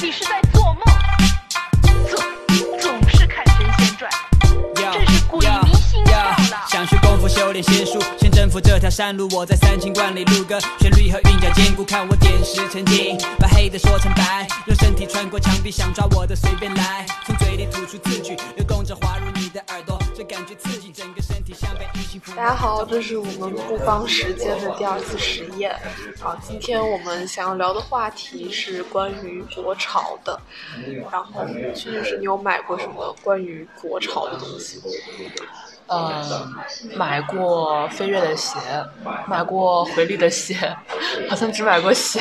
[0.00, 0.82] 你是在做梦？
[2.08, 2.18] 总
[2.80, 4.10] 总是看神仙传，
[4.74, 6.10] 真是鬼迷心窍
[6.50, 6.64] 了。
[6.70, 9.28] 想学功夫，修炼仙术，先征服这条山路。
[9.30, 21.86] 我在三清观里录歌，旋律和韵脚兼顾，看我点石成金，把黑的说成白，用身体穿过墙壁，想抓我的随便来，从嘴里吐出字句，流动着滑入你的耳朵，这感觉刺激，整个身体像被
[22.20, 25.72] 大家好，这是我们不方时间的第二次实验。
[26.22, 30.38] 啊，今天我们想要聊的话题是关于国潮的。
[31.10, 31.44] 然后，
[31.74, 34.80] 就是你有买过什么关于国潮的东西？
[35.86, 36.48] 呃，
[36.96, 38.58] 买过飞跃的鞋，
[39.26, 40.54] 买过回力的鞋，
[41.28, 42.20] 好像只买过鞋，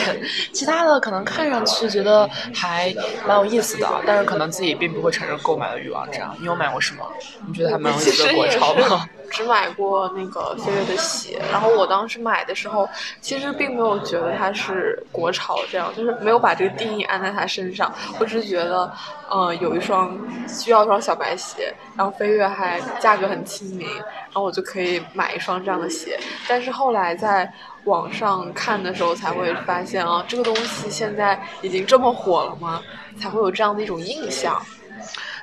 [0.54, 2.94] 其他的可能看上去觉得还
[3.26, 6.06] 蛮有意思的，但是可能自己并不会产生购买的欲望。
[6.12, 7.06] 这样，你有买过什么？
[7.48, 9.06] 你觉得还蛮有意思的国潮吗？
[9.32, 12.90] 只买过那个飞跃的鞋，然后我当时买的时候，
[13.22, 17.94] 其实并没有觉得它是国潮，这样就是没有把这个定义安在它身上。
[18.20, 18.92] 我只是觉得，
[19.32, 26.20] 呃，有一双需要一双小白鞋，然后飞跃还价格很亲民，然后我就可以买一双这样的鞋。
[26.50, 27.50] 但是后来在
[27.86, 32.82] 网上看的时候，才会发现啊，这个东西现在已经这么火了吗？
[33.18, 34.62] 才会有这样的一种印象。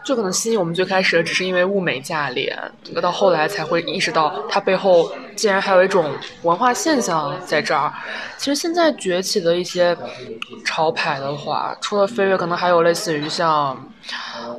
[0.09, 2.59] 就可能吸引我们最开始只是因为物美价廉，
[3.03, 6.11] 到后来才会意识到它背后竟然还有一种
[6.45, 7.93] 文化现象在这儿。
[8.39, 9.95] 其实现在崛起的一些
[10.65, 13.77] 潮牌的话，除了飞跃，可能还有类似于像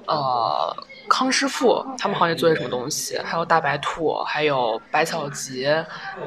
[0.05, 0.77] 呃
[1.07, 5.67] 康师傅，他们好像做些什么东西，还有大白兔，还有百草集、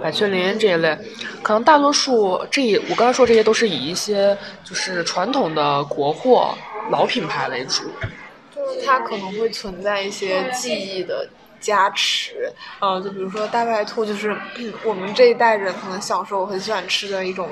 [0.02, 0.98] 百雀羚这一类。
[1.44, 6.52] 可能大多数这一我刚才说这些都是以一些就是传统的国货
[6.90, 7.84] 老品牌为主。
[8.84, 11.28] 它可能会存在一些记忆的
[11.60, 14.36] 加持，嗯、就比如说大白兔，就是
[14.84, 17.48] 我们这一代人可能小时候很喜欢吃的一种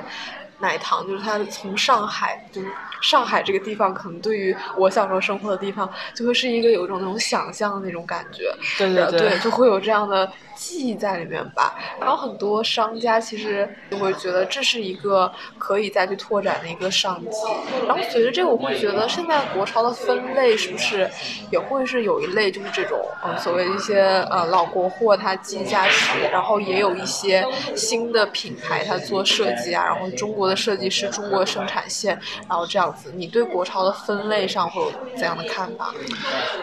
[0.61, 2.69] 奶糖，就是它从上海，就是
[3.01, 11.75] 上海这个地方，可能对于我小时候生活的地方，就会是一个有一种那种想象的那种感觉，对对呃对，就会有这样的记忆在里面吧。
[11.99, 17.39] 然后很多商家其实就会觉得这是一个可以再去拓展的一个商机。
[17.87, 21.11] 然后随着这个，我会觉得现在国潮的分类是不是
[21.51, 32.19] 也会是有一类就是这种呃所谓一些呃老国货它记忆加持，然后也有一些新的品牌它做设计啊，然后中国的设计师、中国的生产线，
[32.49, 33.13] 然后这样子。
[33.17, 35.95] 你对国潮的分类上会有怎样的看法？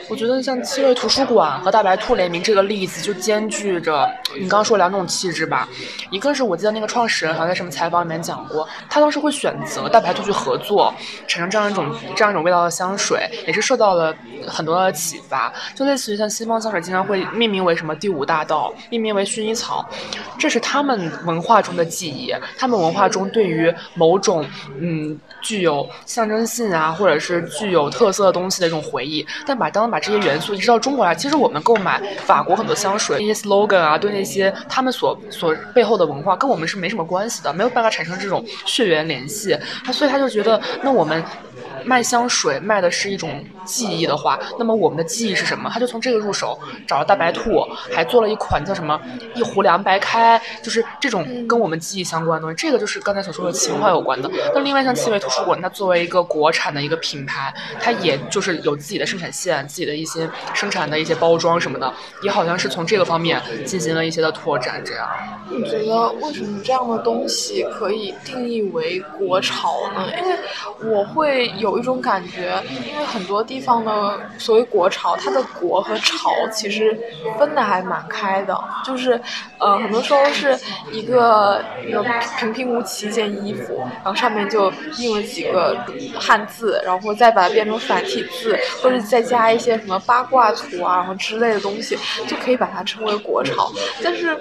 [0.09, 5.67] 我觉得像七味图书馆和大白兔联名这个例子，就兼具着你刚刚说两种气质吧。
[6.11, 10.93] 一个是我记得那个创始人好像在什么采访里面讲过，他当时会选择大白兔去合作，
[11.27, 14.13] 产生这样一种这样一种味道的香水，也是受到了
[14.47, 15.51] 很多的启发。
[15.75, 19.87] 就类似于像西方香水经常会命名为什么第五大道，命名为薰衣草，
[20.37, 24.45] 这是他们文化中的记忆，他们文化中对于某种
[24.79, 29.25] 嗯具有象征性啊，或者是具有特色的东西的一种回忆。
[29.45, 39.57] 但把当把这些元素移植到中国来，其实我们购买法国很多香水， 那些 slogan 啊，对那些他们所所背后的文化，跟我们是没什么关系的，没有办法产生这种血缘联系。
[39.83, 41.23] 他所以他就觉得，那我们。
[41.83, 45.69] 卖香水卖的是一种记忆的话，那么我们的记忆是什么？
[45.73, 46.57] 他就从这个入手，
[46.87, 48.99] 找了大白兔，还做了一款叫什么
[49.35, 52.55] “一壶凉白开”，就是这种跟我们记忆相关的东西。
[52.55, 54.29] 这个就是刚才所说的情怀有关的。
[54.53, 64.81] 那另外像气味图书馆，它作为一个国产的一个品牌，它也就是有自己的生产线、自己的一些生产的一些包装什么的，也好像是从这个方面进行了一些的拓展。
[64.85, 65.09] 这样，
[65.49, 70.07] 你觉得为什么这样的东西可以定义为国潮呢？
[70.17, 70.37] 因为
[70.95, 76.97] 我会有有一种感觉，因为很多地方的所谓国潮，它的国和潮其实
[77.37, 79.19] 分的还蛮开的，就是
[79.59, 80.57] 呃，很多时候是
[80.91, 82.01] 一个一个
[82.39, 85.77] 平平无奇一件衣服，然后上面就印了几个
[86.17, 93.69] 汉字，然后再把它变成繁体字，或者再加一些什么八卦图啊，然后之类的东西，就可以把它称为国潮。
[94.01, 94.37] 但是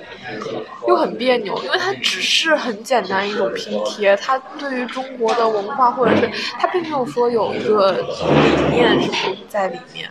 [0.87, 6.31] 又很别扭，因为它只是很简单一种拼贴，它对于中国的文化或者是
[6.61, 8.95] 它并没有说有一个理念
[9.49, 10.07] 在里面。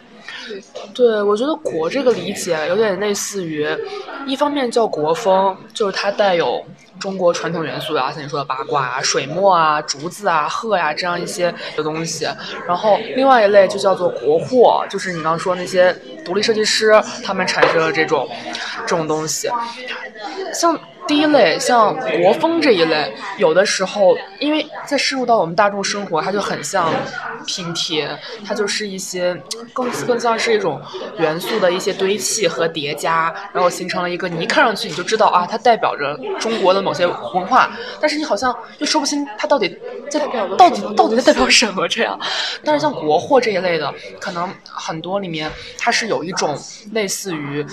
[0.94, 3.68] 对，我觉得“国”这个理解有点类似于，
[4.26, 6.64] 一方面叫国风，就是它带有
[7.00, 12.28] 中国传统元素啊，像你说的八卦啊、水墨啊、竹子啊、鹤呀、这样一些的东西。
[12.68, 16.92] 然后另外一类就叫做国货，就是你刚刚说那些独立设计师
[17.24, 18.28] 他们产生了这种
[18.82, 19.48] 这种东西。
[20.54, 26.92] 像第一类像国风这一类，有的时候因为在深入到我们大众生活，它就很像
[27.46, 28.10] 拼贴，
[28.46, 29.36] 它就是一些
[29.74, 30.82] 更更像是一种
[31.20, 39.70] 元素的一些堆砌和叠加，然后形成了一个你一看上去你就知道啊，它代表着中国的某些文化，但是你好像又说不清它到底
[40.10, 42.20] 在代表到底到底在代表什么这样。
[42.64, 46.58] 但是像国货这一类的，可能很多里面它是有一种
[46.94, 47.64] 类似于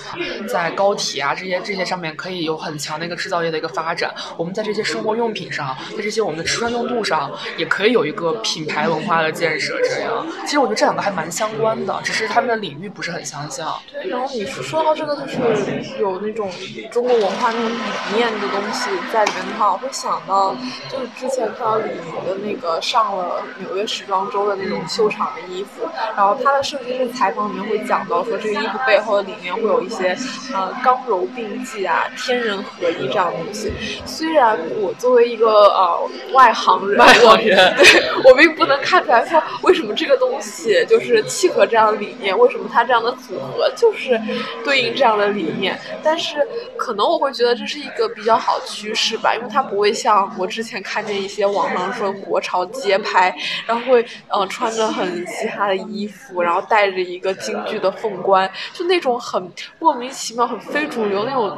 [0.47, 9.79] 在高铁啊这些这些上面可以有很强的一个制造业的一个发展，我们在这些生活用品上，在这些我们的吃穿用度上，也可以有一个品牌文化的建设。
[9.79, 13.73] 这样，其实我觉得这两个还蛮相关的，只是他们的领域不是很相像。
[14.09, 16.51] 然后你说到这个，就是有那种
[16.91, 20.53] 中国文化那种理念的东西在里面的话，我会想到，
[20.91, 25.87] 就是之前看到李宁的那个上了纽约时装周的那种秀场的衣服，
[26.17, 30.17] 然后他的设计师采访里面会讲到说，这个衣服背后的理念会有一些
[30.53, 33.71] 呃刚柔并济啊、天人合一这样的东西。
[34.05, 44.19] 虽然我作为一个呃外行人，外行人， 对我并不能看出来说为什么这个东西就是契合这样的理念，为什么它这样的组合就是
[44.63, 45.79] 对应这样的理念。
[46.01, 46.45] 但是
[46.75, 53.35] 可能我会觉得这是一个比较好的趋势吧，因为它不会像我之前看见一些网上说国潮街拍，
[53.67, 61.57] 然后会呃穿着很嘻哈的衣服，然后带着一个京剧的凤冠，就那种很莫名其妙、很非主流那种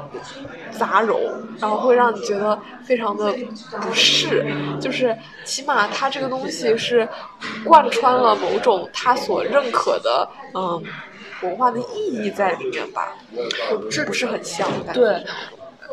[0.72, 3.36] 杂糅，然后会让你觉得非常的
[3.82, 4.46] 不适。
[4.80, 7.08] 就是起码它这个东西是
[7.64, 10.84] 贯穿了某种他所认可的嗯
[11.42, 13.16] 文化的意义在里面吧，
[13.70, 14.70] 不是不是很像。
[14.94, 15.24] 对，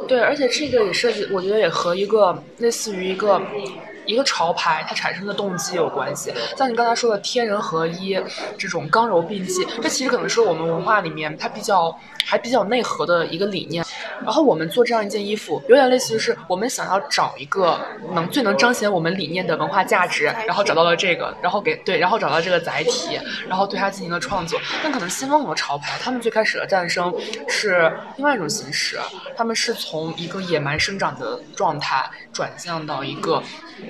[0.07, 3.41] 对，而且这个也涉及，我觉得也和一个类似于一个。
[4.07, 8.19] 一个潮牌它产生的动机有关系，像你刚才说的天人合一
[8.59, 13.85] 这种刚柔并济，这其实可能是我们文化里面它比较还比较内核的一个理念。
[14.23, 17.81] 然后我们做这样一件衣服，有点类似于是我们想要找一个
[18.13, 24.61] 能最能彰显我们理念的文化价值，然后找到了这个，然后给对，然后找到这个载体，然后对它进行了创作。
[24.83, 27.13] 但可能新风和潮牌，他们最开始的诞生
[27.49, 28.99] 是另外一种形式，
[29.37, 33.43] 他们是从一个野蛮生长的状态转向到一个。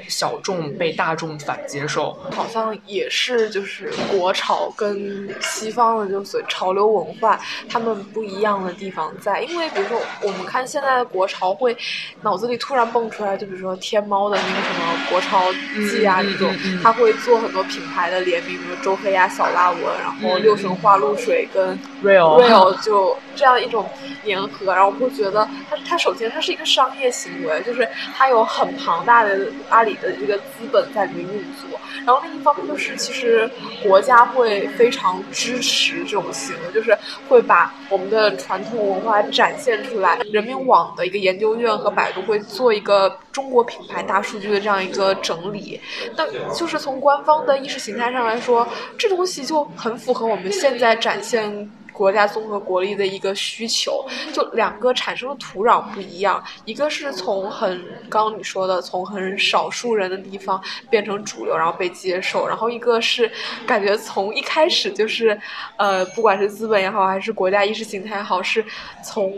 [0.09, 7.39] 小众被大众反接受，好像也是就是国潮跟西方的就所谓潮流文化，
[7.69, 9.43] 他们不一样的地方在。
[9.43, 11.77] 因为比如说我们看现在的国潮，会
[12.23, 15.53] 脑子里突然蹦出来，就比如说天猫的那个什么国潮
[15.91, 16.53] 季啊这种，
[16.83, 23.89] 他会做很多品牌的联名，比如周黑鸭、小辣文，然后六神花露水跟 real real 就这样一种
[24.25, 29.92] 联合，然后我会觉得它它首先它是一个商业行为，就是它有很庞大的阿里。
[29.94, 33.50] 的这个资本在里面运作，然后另一方面就是，其实
[33.83, 36.97] 国家会非常支持这种行为，就是
[37.29, 40.19] 会把我们的传统文化展现出来。
[40.33, 45.81] 人民网的一个研究院和百度会做一个中国品牌大数据的这样一个整理，
[46.17, 48.67] 那就是从官方的意识形态上来说，
[48.97, 51.71] 这东西就很符合我们现在展现。
[52.03, 60.61] 国家综合国力的一个需求，就两个产生的土壤不一样，一个是从很刚刚你说的从很少数人的地方
[60.91, 63.31] 变成主流，然后被接受，然后一个是
[63.65, 65.41] 感觉从一开始就是，
[65.77, 68.65] 呃，不管是资本也好，还是国家意识形态也好，是
[69.05, 69.33] 从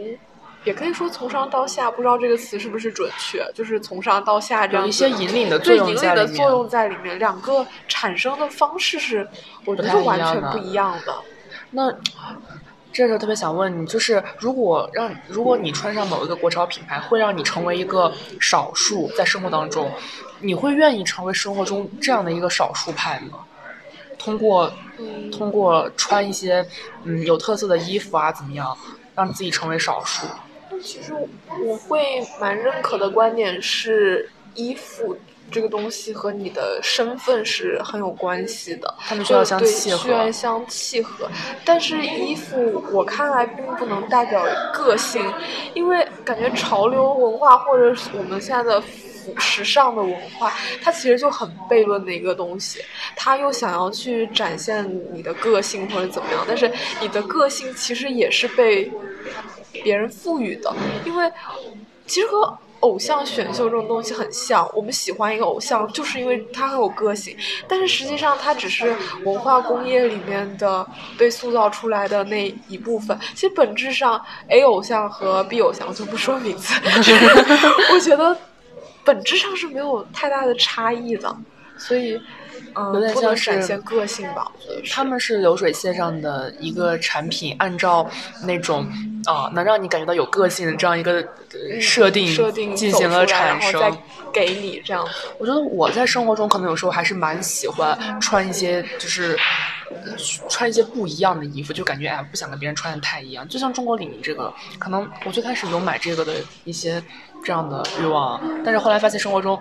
[0.65, 6.35] 也可以说从上到下，不知道这个词是不是准确，就是从上到下这样一些引领的作用在里面。
[6.35, 9.29] 作用在里面，两个产生的方式是
[9.67, 11.15] 我觉得是完全不一样的。
[11.75, 11.93] 那
[12.93, 19.91] 这时候特别想问你，就是如果让如果你穿上某一个国潮品牌，会让你成为一个少数，在生活当中，
[20.41, 23.41] 你会愿意成为生活中这样的一个少数派吗？
[24.17, 24.72] 通过
[25.32, 26.65] 通过穿一些
[27.03, 28.77] 嗯有特色的衣服啊，怎么样
[29.17, 30.27] 让自己成为少数？
[30.81, 31.13] 其实
[31.67, 35.17] 我会蛮认可的观点是衣服。
[35.51, 39.99] 这个东西和你的身份是很有关系的，他们需要相契合。
[39.99, 41.31] 需要相契合，
[41.65, 44.43] 但是衣服我看来并不能代表
[44.73, 45.23] 个性，
[45.75, 48.82] 因为感觉潮流文化或者我们现在的
[49.39, 50.51] 时尚的文化，
[50.82, 52.81] 它其实就很悖论的一个东西。
[53.15, 58.91] 他又想要去展现你的个性或者怎么样，但是你的个性其实也是被
[59.84, 61.31] 别人赋予的，因为
[62.06, 62.58] 其实和。
[62.84, 67.34] 偶像选秀这种东西很像，我们喜欢一个偶像，就是因为他很有个性。
[67.67, 70.86] 但是实际上，他只是文化工业里面的
[71.17, 73.19] 被塑造出来的那一部分。
[73.34, 76.74] 其实本质上，A 偶像和 B 偶像我就不说名字，
[77.94, 78.36] 我觉得
[79.03, 81.34] 本质上是没有太大的差异的。
[81.79, 82.20] 所以，
[82.75, 84.51] 嗯，有点像是展现个性吧？
[84.93, 88.09] 他们是流水线上的一个产品，按照
[88.43, 88.87] 那种
[89.27, 91.15] 啊、能让你感觉到有个性的这样一个
[91.53, 93.81] 呃设定设定进行了产生。
[93.81, 94.03] 然后再
[94.33, 95.07] 给你这样。
[95.39, 99.37] 我觉得我在生活中可能有时候还是蛮喜欢穿一些就是。
[99.91, 100.13] 呃
[100.49, 103.47] 穿一些不一样的衣服，就感觉哎，不想跟别人穿的太一样。
[103.49, 107.01] 就像中国李宁这个，可能我最开始有买这个的一些
[107.44, 109.56] 这样的欲望，但是后来发现生活中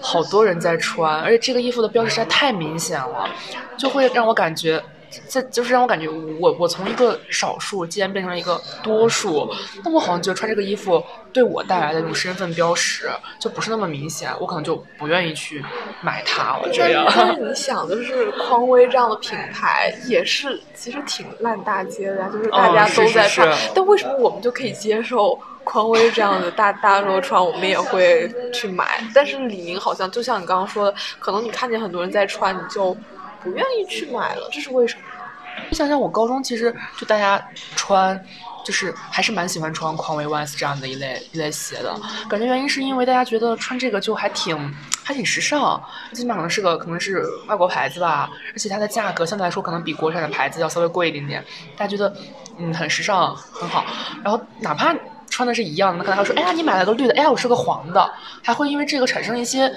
[0.00, 3.28] 好多人在穿，而且这个衣服的标识实在太明显了，
[3.76, 4.82] 就会让我感觉。
[5.28, 6.08] 这就是让我感觉
[6.40, 9.48] 我我从一个少数竟然变成了一个多数，
[9.84, 15.64] 那我好像觉得穿这个衣服对我带来的这种身份标识就不是那么明显，我可能就不愿意去
[16.00, 16.68] 买它了。
[16.72, 29.02] 这但样，但是 你想，就是匡威这样的品牌也是其实挺烂大街的呀，就是大家都在穿，是是但为什么我们就可以接受匡威这样的大大家都穿，我们也会去买？
[29.14, 32.96] 但是李宁好像就像你刚刚说的，可能你看见很多人在穿，你就
[33.48, 35.64] 不愿意去买了，这是为什么呢？
[35.70, 37.42] 你想想，我高中其实就大家
[37.74, 38.18] 穿，
[38.64, 41.98] 就是还是蛮喜欢穿匡威 Vans 这样的一类一类鞋的。
[42.28, 51.44] 感觉原因是因为大家觉得穿这个就还挺还挺时尚，最起码可能是个可能是外国牌子吧，而且它的价格相对来说可能比国产的牌子要稍微贵一点点，
[51.76, 52.14] 大家觉得
[52.56, 53.84] 嗯很时尚很好。
[54.22, 54.94] 然后哪怕
[55.28, 58.10] 穿的是一样的，可能还会说，哎呀你买了个绿的，哎呀我是个黄的，
[58.42, 59.74] 还会因为这个产生一些。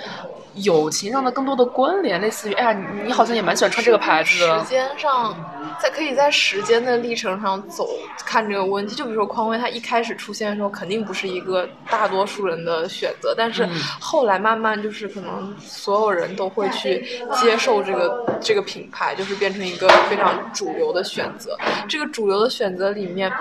[0.56, 5.36] 友情上的更多的关联，类似于，哎呀，你你好像也蛮喜欢穿这个牌子的时，间上，
[5.82, 7.90] 在可以在时间的历程上走
[8.26, 8.96] 看这个问题。
[8.96, 17.06] 就比如说匡威，它一开始出现的时候，肯定不是一个大多数人的选择，但是嗯后来慢慢就是可能所有人都会去
[17.40, 21.58] 接受这个这个品牌，就是变成一个非常主流的选择。
[21.88, 23.32] 这个主流的选择里面，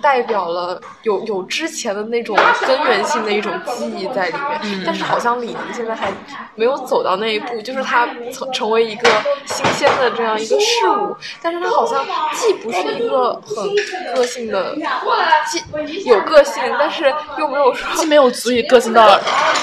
[0.00, 2.36] 代表了有有之前的那种
[2.66, 6.12] 根源性的一种记忆在里面，但是好像李宁现在还
[6.60, 9.08] 没有走到那一步，就是它成成为一个
[9.46, 14.76] 新鲜的这样一个事物，但是它好像既不是一个很个性的，
[15.50, 19.18] 既有个性，但是又没有说既没有足以个性到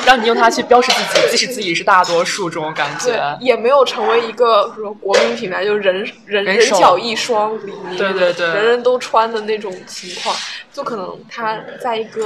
[0.07, 3.37] 让你用它去标识自己，即使自己是大多数这种感觉，。
[3.39, 10.35] 也没有成为一个什么国民品牌，就是人人人脚一双李宁，对对对人人都穿的那种情况，
[10.73, 12.25] 就可能它在一个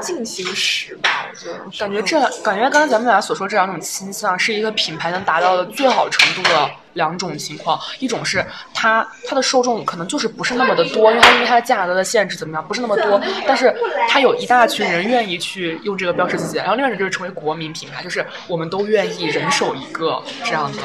[0.00, 3.80] 进行时吧，我觉得感觉这感觉刚才咱们俩所说这两种
[4.12, 13.74] 倾向是一个品牌能达到的最好程度的两种情况，一种是它它的受众可能就是不是那么的多，因为它因为它的价格的限制怎么样不是那么多，但是
[14.10, 20.78] 它有一大群人愿意去用这个标识自己，然后另外一种就是成为国民品牌，就是我们都愿意人手一个这样的。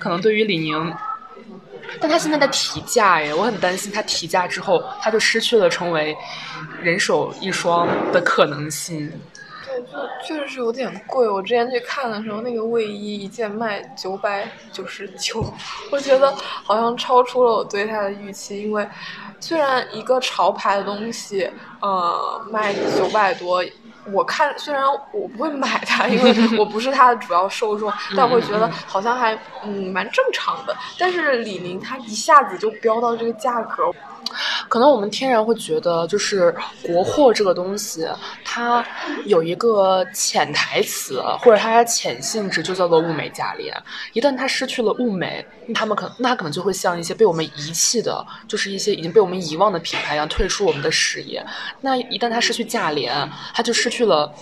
[0.00, 0.92] 可能对于李宁
[2.00, 6.16] 但他现在在提价耶，我很担心他提价之后，他就失去了成为
[6.82, 9.12] 人手一双的可能性。
[9.80, 11.28] 对，就确实是有点贵。
[11.28, 15.44] 我之前去看的时候，那个卫衣一件卖九百九十九，
[15.90, 16.32] 我觉得
[16.64, 18.62] 好像超出了我对它的预期。
[18.62, 18.88] 因为
[19.40, 23.62] 虽然一个潮牌的东西，呃，卖九百多。
[24.12, 30.72] 我看虽然我不会买它，因为我不是它的主要受众， 但我会觉得好像还嗯蛮正常的。
[30.96, 33.90] 但是李宁它一下子就飙到这个价格，
[34.68, 38.06] 可能我们天然会觉得，就是国货这个东西，
[38.44, 38.84] 它
[39.24, 43.74] 有一个潜台词，或者它的潜性质就叫做物美价廉。
[44.12, 51.44] 一旦它失去了物美，那他们可能那可能就会像一些被我们遗弃的，就是一些已经被我们遗忘的品牌一样退出我们的视野。
[51.80, 54.32] 那一旦它失去价廉，它就失去了。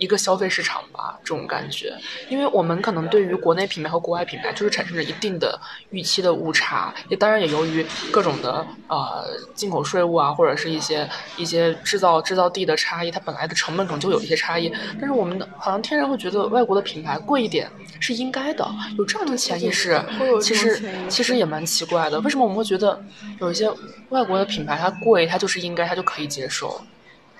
[0.00, 1.94] 一个消费市场吧，这种感觉，
[2.28, 18.66] 因为我们可能对于国内品牌和国外品牌就是产生着一定的预期的误差，也当然也由于各种的呃进口税务啊，或者是一些一些制造制造地的差异，它本来的成本可能就有一些差异，但是我们的好像天然会觉得外国的品牌贵一点是应该的，
[18.96, 20.02] 有这样的潜意识，
[20.42, 22.98] 其实其实也蛮奇怪的，为什么我们会觉得
[23.38, 23.70] 有一些
[24.08, 26.80] 外国的品牌它贵，它就是应该，它就可以接受？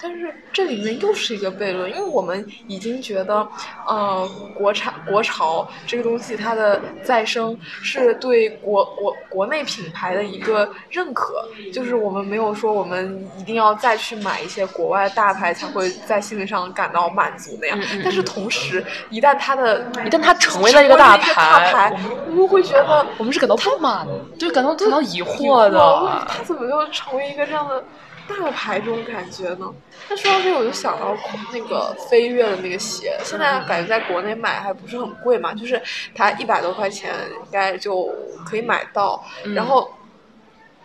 [0.02, 3.47] 但是这里面又是一个悖论，因为我们已经觉得，
[3.87, 17.78] 呃，国产国潮这个东西它的再生是对国国国内品牌的一个认可，就是我们没有说我们一定要再去买一些国外大牌才会在心理上感到满足那样。
[18.02, 24.07] 但是同时，一旦它的一旦它成为了一个大大牌牌，我们会觉得我们是感到不满，
[24.38, 26.26] 对，感到感到疑疑惑的。
[26.28, 27.85] 它怎么就成为一个这样的
[28.30, 29.72] 大牌这种感觉呢？
[30.08, 31.16] 那说到这个，我就想到
[31.52, 35.80] 那个飞跃的那个鞋，现在感觉在国内买还不是很贵嘛，就是
[36.14, 38.12] 它一百多块钱应该就
[38.44, 39.22] 可以买到，
[39.54, 39.90] 然后。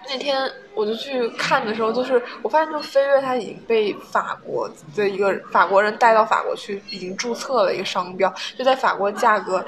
[0.07, 0.39] 那天
[0.75, 9.65] 我就去看的时候，就是我发现，就飞跃它已经被法国的一个法国人带到法国去，已经注册了一个商标，就在法国价格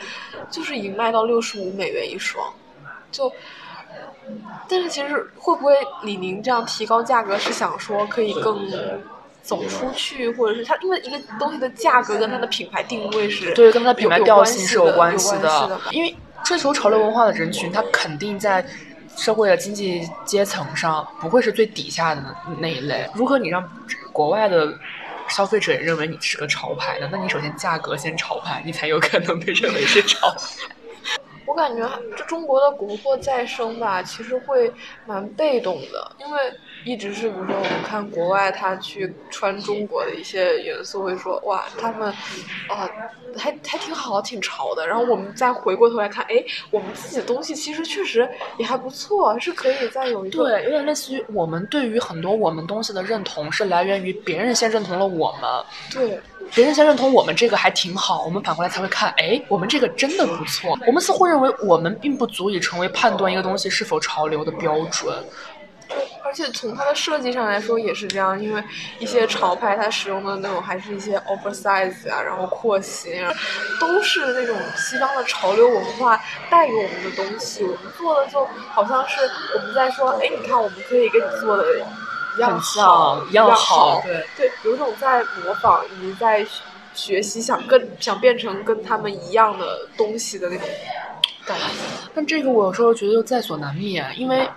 [0.52, 2.54] 就是已经卖到六十五美元一双，
[3.12, 3.34] 就。
[4.68, 8.60] 但是其实会不会李宁这样提高价格是想说可以更
[9.42, 18.66] 走出去，或者是它因为一个东西的价格跟它的品牌定位是对跟它的品牌调性是有关系的，因为追求潮流文化的人群，他肯定在
[19.16, 22.22] 社会的经济阶层上不会是最底下的
[22.60, 23.10] 那一类。
[23.16, 23.64] 如何你让
[24.12, 24.78] 国外的
[25.30, 27.10] 消费者也认为你是个潮牌呢？
[27.12, 30.76] 那你首先价格先潮牌，你才有可能被认为是潮牌。
[31.58, 34.72] 我感觉这中国的国货再生吧，其实会
[35.08, 36.40] 蛮被动的，因为
[36.88, 42.10] 一直是比如说我们看国外他去穿中国的一些元素，会说哇他们
[42.70, 42.90] 啊
[43.38, 44.88] 还还挺好，挺潮的。
[44.88, 46.42] 然后我们再回过头来看，哎，
[46.72, 48.28] 我们自己的东西其实确实
[48.58, 56.20] 也还不错，是可以再有一个对，有点类似于我们对于很多我们东西的认同是来源于别人先认同了我们，对。
[56.56, 60.80] 别人先认同我们这个还挺好，我们反过来才会看，哎，我们这个真的不错。
[60.88, 65.14] 我们似乎认为我们并不足以成为判断一个东西是否潮流的标准。
[65.88, 68.64] 对，而且从它的设计上来说也是这样，因为
[69.00, 73.14] 一些潮牌它使用的那种还是一些 oversize 啊，然后廓形，
[73.80, 77.64] 都是那种西方的潮流文化带给我们的东西。
[77.64, 79.22] 我们做的就好像是
[79.56, 81.64] 我们在说，哎，你看我们可以给你做的。
[82.36, 86.46] 一样好，一样好，对对，有种在模仿以及在
[86.94, 90.68] 学习，想跟想变成跟他们一样的东西的那种
[91.48, 91.66] 感觉。
[92.14, 94.48] 但这个我有时候觉得又在所难免，因为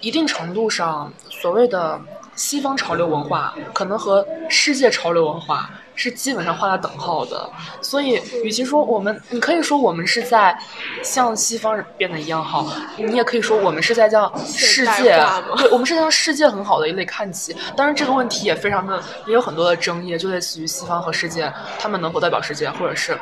[0.00, 2.00] 一定程度上，所谓的
[2.34, 5.70] 西方潮流文化可能和世界潮流文化。
[5.98, 7.50] 是基本上画了等号的，
[7.80, 10.54] 所以与其说我们，你可以说我们是在
[11.02, 15.18] 向西方人变得一样好，你也可以说我们是在向世界，
[15.56, 17.56] 对，我们是向世界很好的一类看齐。
[17.74, 23.18] 当然这个问题也非常的也有很多的争议，就类似于西方和世界，他们能否代表世界，或者是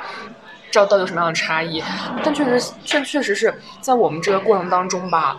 [0.69, 1.81] 这到底有什么样的差异？
[2.25, 5.37] 但确实确确实是在我们这个过程当中吧。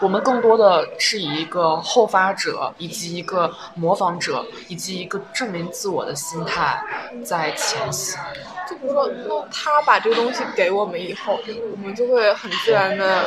[0.00, 6.80] 我们更多的是以一个后发者，以及一个模仿者，以及一个证明自我的心态
[7.24, 8.20] 在前行。
[8.68, 11.38] 就比如说，那他把这个东西给我们以后，
[11.72, 13.24] 我们就会很自然的，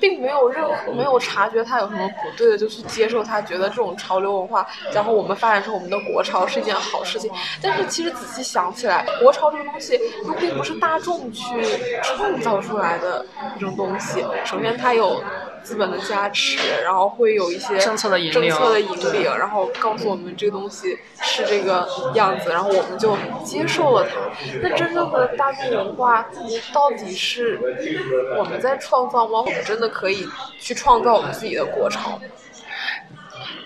[0.00, 7.30] 并没有任何没有察觉他有什么不对的，就去接受他，觉得这种潮流文化，然后我们发展成我们的国潮是一件好事情。
[7.62, 11.44] 但是其实仔细想起来，国潮这个东西又并不是大众去
[12.02, 13.24] 创造出来的
[13.56, 14.22] 一种东西。
[14.44, 15.22] 首先，它有。
[15.66, 24.14] 资本的加持，然后会有一些政策的引领，政策的引领，然后告诉我们这个东西是这个样子，然后我们就接受了它。
[24.62, 26.24] 那真正的大众文化
[26.72, 27.58] 到底是
[28.38, 29.40] 我们在创造吗？
[29.40, 30.24] 我们真的可以
[30.60, 32.20] 去创造我们自己的国潮？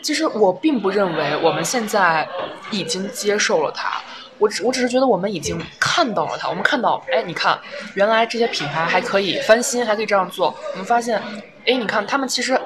[0.00, 2.26] 其实我并不认为我们现在
[2.70, 4.00] 已经接受了它。
[4.40, 7.56] 我只我只是觉得我们已经看到了它，我们看到，哎，你看，
[7.94, 10.52] 原来这些品牌还可以翻新，还可以这样做。
[10.72, 11.22] 我们发现，
[11.66, 12.58] 哎，你看，他们其实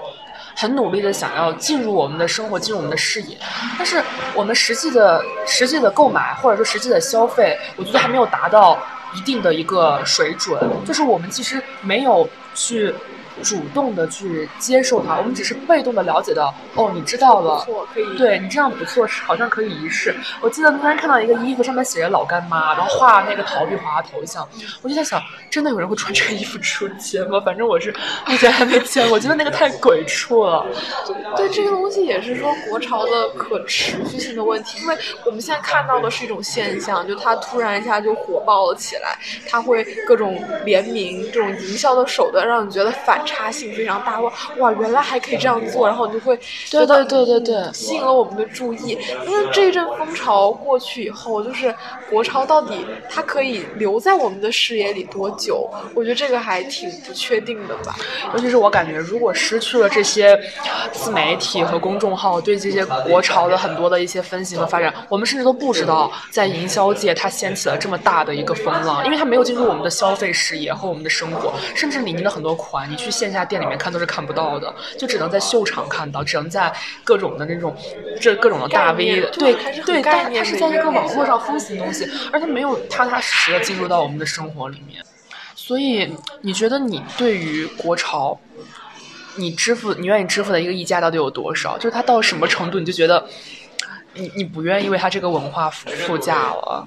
[0.56, 3.36] 很努力的想要进入我们的生活，进入我们的视野。
[3.76, 4.02] 但是
[4.34, 8.78] 我们实际的、实际的购买或者说实际的消费，我觉得还没有达到
[9.14, 10.58] 一定的一个水准。
[10.86, 12.94] 就是我们其实没有去。
[13.42, 20.14] 主动的去接受它，我们只是被动的了解到，哦，你知道了，可以对你这样不错，好像可以一试。
[20.40, 24.48] 我记得突然看到一个衣服，上面写着老干妈，然后画那个陶碧华头像，
[24.82, 25.20] 我就在想，
[25.50, 27.40] 真的有人会穿这个衣服出街吗？
[27.44, 27.92] 反正我是
[28.26, 30.64] 目前还没见过，我觉得那个太鬼畜了。
[31.36, 39.18] 对，这个东西也是说国潮的可持续性的问题，因为我们现在看到的是一种现象，就它突然一下就火爆了起来，
[39.48, 43.23] 它会各种联名这种营销的手段，让你觉得反。
[43.24, 46.38] 差性非常大哇哇，原来还可以这样做，然后你就会
[46.70, 48.98] 对对对对对吸引了我们的注意。
[49.24, 51.74] 那这一阵风潮过去以后，就是
[52.10, 55.68] 国潮到底它可以留在我们的视野里多久？
[55.94, 57.96] 我觉得这个还挺不确定的吧。
[58.34, 60.38] 尤其是我感觉，如果失去了这些
[60.92, 73.13] 自媒体和公众号对这些国潮的很多的一些分析和发展，我们甚至都不知道在营销界它掀起了这么大的一个风浪，因为它没有进入我们的消费视野和我们的生活，甚至李宁的很多款，你去。
[73.14, 76.72] 线下店里面看都是看不到的，就只能在秀场看到，只能在
[77.04, 77.74] 各种的那种
[78.20, 79.54] 这各种的大 V 对
[79.86, 85.02] 对，但它是在一个网络上风行的东西，而它没有踏踏实实的进入到我们的生活里面。
[85.54, 88.38] 所以你觉得你对于国潮，
[89.36, 91.78] 你支付你愿意支付的一个溢价到底有多少？
[91.78, 93.24] 就是它到什么程度你就觉得
[94.14, 96.86] 你你不愿意为它这个文化付价了？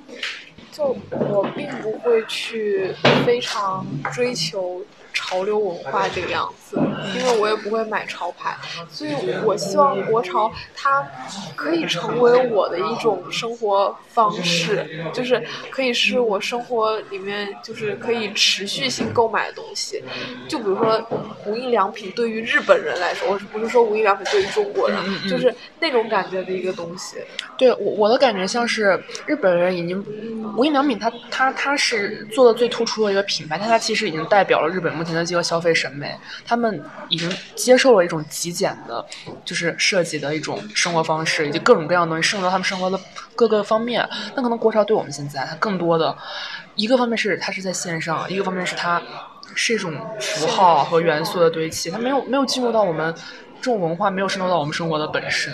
[0.72, 2.94] 就我并不会去
[3.26, 4.82] 非常追求。
[5.18, 6.78] 潮流文化这个样子，
[7.16, 8.56] 因为我也不会买潮牌，
[8.88, 9.12] 所以
[9.44, 11.04] 我希望国潮它
[11.56, 20.04] 可以成为我的一种生活方式，就是可以是我生活里面就是可以持续性购买的东西。
[20.48, 21.04] 就比如说
[21.46, 27.18] 无印良品对于日本人来说，我不是说无印良品对于中国人，就是那种感觉的一个东西。
[27.58, 30.04] 对我我的感觉像是日本人已经
[30.56, 36.16] 无印良品它它它是做的最突出的一个品牌，但它其实已经代表了日本目前的这个消费审美，
[36.46, 39.04] 他们已经接受了一种极简的，
[39.44, 43.00] 就是设计的一种生活方式，以及各种各样的东西渗入到他们生活的
[43.36, 44.08] 各个方面。
[44.36, 46.16] 那可能国潮对我们现在，它更多的
[46.76, 49.02] 一个方面是它是在线上，一个方面是它
[49.56, 53.14] 是一种符号和元素的堆砌，它没有没有进入到我们。
[53.62, 55.54] 这种文化没有渗透到我们生活的本身，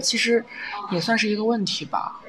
[0.00, 0.44] 其实
[0.90, 2.20] 也算是一个问题吧。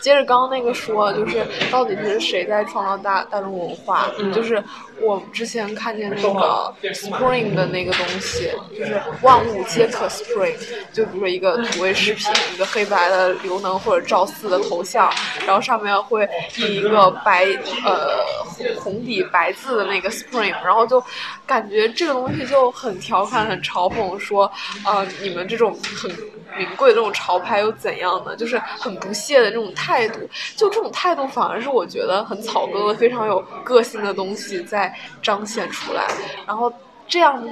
[0.00, 4.08] 接着刚刚那个说，就是到底是谁在创造大大众文化？
[4.18, 4.62] 嗯，就是
[5.00, 10.54] 我之前看见那个 Spring 的那个东西，就是万物皆可 Spring，
[10.92, 15.12] 就比如说一个土味视频，一个黑白的刘能或者赵四的头像，
[15.46, 16.28] 然后上面会
[16.58, 17.44] 印一个白
[17.84, 21.02] 呃红红底白字的那个 Spring，然后就
[21.46, 24.50] 感觉这个东西就很调侃、很嘲讽，说
[24.84, 26.10] 呃你们这种很。
[26.56, 28.36] 名贵的这种潮牌又怎样呢？
[28.36, 30.20] 就是很不屑的这种态度，
[30.54, 34.83] 就这种态度反而是我觉得很草根的、非常有个性的东西在
[35.22, 36.06] 彰显出来。
[36.46, 36.72] 然后
[37.06, 37.42] 这样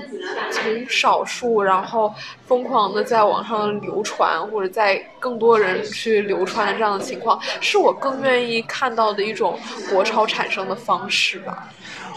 [0.51, 2.12] 从少数，然后
[2.47, 9.59] 疯狂的在网上流传，或者在更多人去流传的这样的情况，是我更愿意看到的一种
[9.90, 11.68] 国潮产生的方式吧。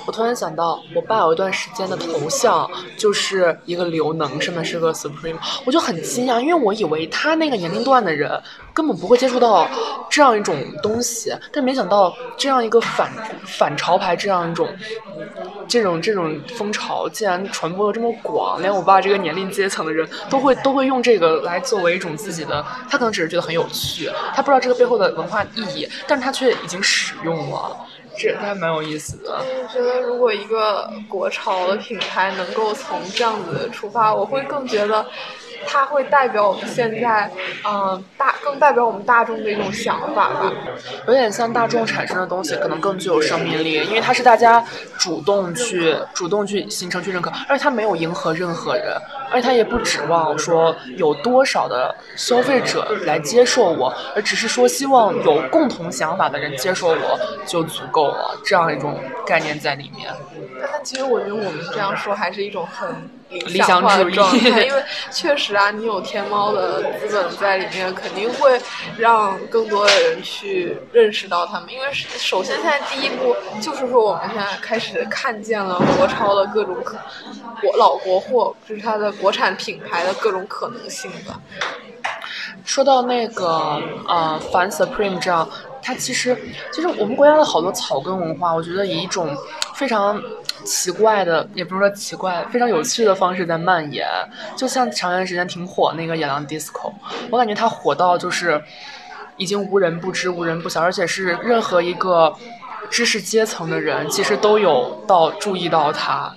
[0.07, 8.39] 我突然想到，我爸有一段时间的头像就是一个刘能，上面是个 Supreme，我就很惊讶，因为我以为他那个年龄段的人
[8.75, 9.65] 根本不会接触到
[10.09, 13.09] 这样一种东西，但没想到这样一个反
[13.47, 14.67] 反潮牌这样一种
[15.65, 27.77] 这种这种风潮竟然传播的这么广，连我爸这个年龄阶层的人都会都会用这个来作为一种自己的，他可能只是觉得很有趣，他不知道这个背后的文化意义，但是他却已经使用了。
[28.17, 29.37] 这还蛮有意思的。
[29.39, 35.05] 我觉得如果一个国潮的品牌能够从这样子出发，我会更觉得。
[35.67, 37.29] 它会代表我们现在，
[37.67, 40.53] 嗯，大更代表我们大众的一种想法吧，
[41.07, 44.63] 有点像大众产生的东西，可能更具有生命力，因为它是大家
[44.97, 48.95] 主动去主动去形成去认可，而且它没有迎合任何人，
[49.31, 60.11] 而且它也不指望说有多少的消费者来接受我，而只是说希望有共同想法的人接受我就足够了，这样一种概念在里面。
[60.85, 63.09] 但其实我觉得我们这样说还是一种很。
[63.27, 68.61] 理想化的状态，因为确实啊，你有天猫的资本在里面，肯定会
[68.97, 71.69] 让更多的人去认识到他们。
[71.73, 76.95] 因为首先，现在第一步就是说，我们现在开始看见了国超的各种可
[77.59, 81.41] 国老国货，就是它的国产品牌的各种可能性吧。
[82.63, 85.49] 说到那个呃，反 Supreme 这样，
[85.81, 86.37] 它其实
[86.71, 89.35] 其实我们国家的好多草根文化，我觉得以一种
[89.73, 90.21] 非常。
[90.65, 94.05] 奇怪的，也不是说奇怪，非常有趣的方式在蔓延。
[94.57, 96.91] 就像前段时间挺火那个野狼 disco，
[97.29, 98.61] 我感觉它火到就是
[99.37, 102.35] 已经无人不知、无人不晓，而且是任何一个
[102.89, 106.33] 知识阶层的人其实都有到注意到它。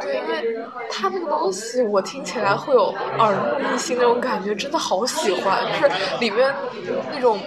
[0.00, 0.58] 对，因为
[0.90, 6.54] 它那个东西我听起来会有耳目一新那种感觉，真的好喜欢，就是里面
[7.12, 7.38] 那种。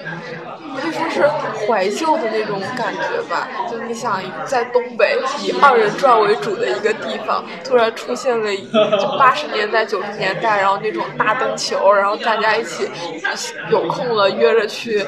[0.80, 1.28] 可以说是
[1.66, 8.48] 怀旧的那种感觉吧，就你想在东北以二人转为主的一个地方，突然出现了
[9.00, 12.88] 就八十年代九十年代，然后那种大灯球，然后大家一起
[13.72, 15.04] 有空了约着去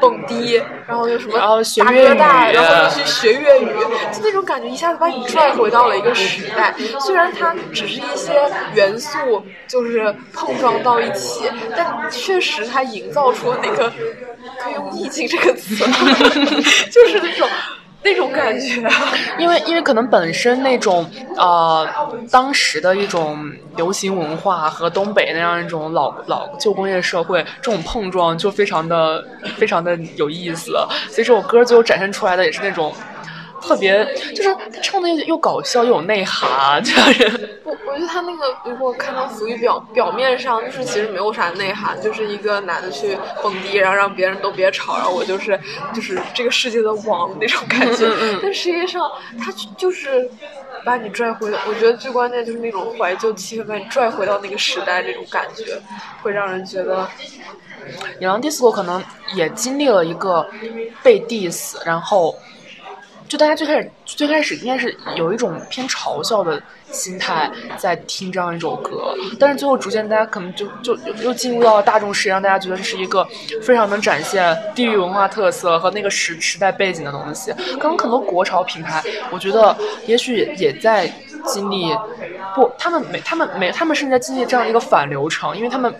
[0.00, 3.66] 蹦迪，然后又什么大哥大，然后又去学粤语，
[4.12, 6.74] 就那种感觉一下子把你拽回到了一个 时代。
[7.00, 8.32] 虽然它只是一些
[8.74, 13.92] 元素就是碰撞到一起，但确实它营造出那个。
[14.60, 15.76] 可以用“意境”这个词，
[16.90, 17.48] 就是那种
[18.02, 18.88] 那种感觉。
[19.36, 21.86] 因为因为可能本身那种呃
[22.30, 29.22] 当时的一种流行文化和东北那样一种老老旧工业社会这种碰撞就非常的
[29.56, 30.72] 非常的有意思。
[31.10, 32.92] 所以这首歌最后展现出来的也是那种。
[33.60, 37.50] 特别就是他唱的又又搞笑又有内涵，这样人。
[37.64, 45.58] 我我觉得他那个，如果看到浮于表表面上，就是其实没有啥内涵，就是一个男的去蹦迪，然后让别人都别吵，然后我就是
[45.92, 48.06] 就是这个世界的王那种感觉。
[48.42, 50.30] 但实际上，他就是
[50.84, 55.80] 把你拽回，我觉得最关键就是那种怀旧气氛，把你拽回到那个时代，那种感觉
[56.22, 57.06] 会让人觉得。
[58.20, 59.02] 野狼 disco 可能
[59.34, 60.46] 也经历了一个
[61.02, 62.34] 被 diss，然后。
[63.28, 66.60] 就大家最开始最开始应该是有一种偏嘲笑的
[66.90, 73.26] 心态在听这样一首歌，但是最后逐渐大家可能就就又进入到了大众视野，让大家觉得这是一个
[73.62, 77.52] 非常能展现地域文化特色和那个时时代背景的东西。
[77.78, 81.12] 可能很多国潮品牌，我觉得也许也在。
[81.46, 81.96] 经历
[82.54, 85.94] 不，他们没，他们没，他们甚至在经历这样一个反流程，因为他们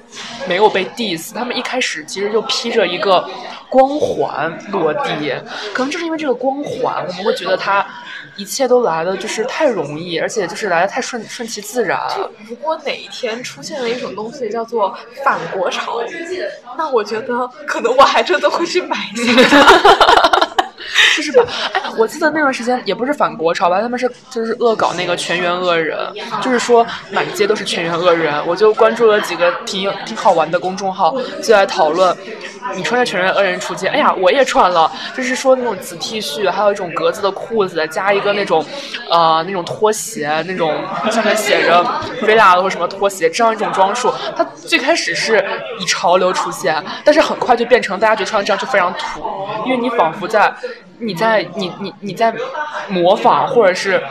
[0.48, 3.28] 没有被 diss，他们一开始其实就披着一个
[3.68, 5.34] 光环落地，
[5.72, 7.86] 可能就是因为这个光环，我们会觉得他
[8.36, 12.00] 一切都来的就是太容易，而且就是来的太顺顺其自然。
[12.14, 16.00] 就如果哪一天出现了一种东西叫做反国潮，
[16.76, 19.58] 那我觉得可能我还真的会去买一下。
[21.18, 25.98] 就是吧，哎，我记得那段时间也不是反国潮吧，他们是就是恶搞那个全员恶人，
[26.40, 32.16] 就是说满街都是全员恶人，我就关注了几个挺挺好玩的公众号，就在讨论，
[32.76, 38.64] 你穿着全员恶人出街，哎呀，我也穿了，就是说那种紫 T 恤，还有一种格子的裤子，加一个那种，
[39.10, 40.72] 呃，那种拖鞋，那种
[41.10, 41.84] 上面写着
[42.22, 45.44] Villa 或什么拖鞋这样一种装束，它最开始是
[45.80, 49.20] 以潮流出现，但是很快就变成大家觉得穿这样就非常土，
[49.66, 50.54] 因为你仿佛在。
[51.00, 52.34] 你在你你你在
[52.88, 54.02] 模仿，或者是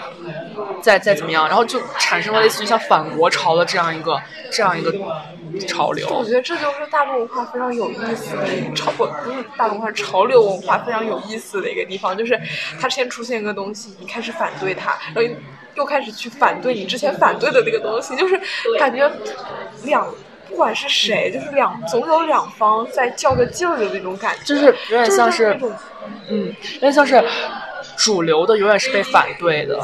[0.81, 4.19] 在在怎么样，然后就产生了类似于像反国潮的这样一个
[4.51, 4.91] 这样一个
[5.67, 6.07] 潮流。
[6.09, 12.39] 我觉得这就是大众文化非常有意思的一个潮不不是大众文化，潮流文化非常有意思的一个地方，就是
[12.79, 15.35] 它先出现一个东西，你开始反对它，然后
[15.75, 18.39] 又开始去反对你之前反对的那个东西，就是
[18.79, 19.11] 感觉
[19.83, 20.07] 两。
[20.49, 25.57] 不管是谁，就是两总有两方在较个劲儿的那种感觉，就是有点像是，
[26.29, 27.23] 嗯，有点像是
[27.97, 29.79] 主流的永远是被反对的。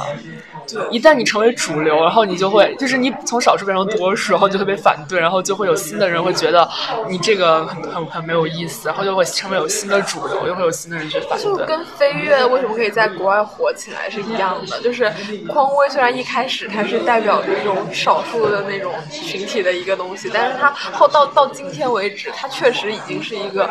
[0.89, 6.67] 一旦你成为主流，然后你就会，就是你从少数变成多数，然后就会被反对，然后就会有新的人会觉得
[7.09, 11.43] 你这个很很很没有意思，然后就会成为有新的主流，又会有新的人去反对。
[11.43, 15.11] 就跟飞跃为什么可以在国外火起来是一样的，就是
[15.49, 23.69] 匡威虽然一开始它是代表着一种少数的那种群体的一个东西，但是它后到到今天为止，它确实已经是一个。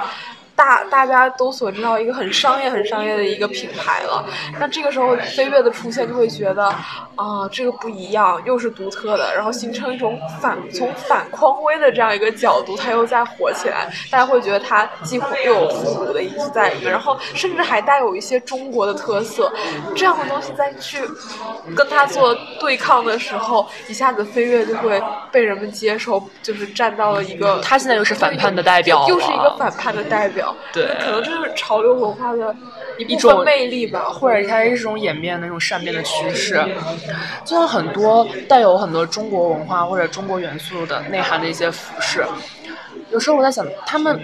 [0.54, 4.24] 大大家都所知道一个很商业、很商业的一个品牌了，
[4.60, 6.66] 那这个时候飞跃的出现就会觉得，
[7.16, 19.52] 啊，这个不一样，又是独特的，然后形成一种反从反匡威的这样一个角度，它又再火起来，大家会觉得它既火又有复古的意思在里面，然后甚至还带有一些中国的特色，
[19.96, 21.02] 这样的东西再去
[21.74, 30.41] 跟它做对抗的时候，一下子飞跃就会被人们接受，就是站到了一个，他现在又是反叛的代表，又是一个反叛的代表。
[30.72, 32.54] 对，可能这是潮流文化的
[32.98, 36.54] 一种魅力吧，或者它是一种演变的那种善变的趋势。
[37.44, 42.24] 就像很多带有很多中国文化或者中国元素的内涵的一些服饰，
[43.10, 44.20] 有时候我在想，他们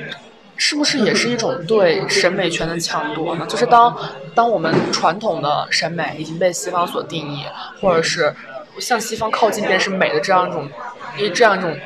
[0.56, 3.46] 是不是也是一种对审美权的抢夺呢？
[3.48, 3.96] 就是当
[4.34, 7.44] 当我们传统的审美已经被西方所定义，
[7.80, 8.34] 或者是
[8.78, 10.68] 向西方靠近便是美的这样一种。
[11.18, 11.76] 因为这样一种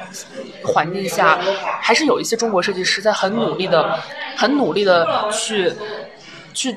[0.62, 1.38] 环境下，
[1.80, 3.98] 还是有一些中国设计师在很努力的、
[4.36, 5.72] 很努力的去
[6.52, 6.76] 去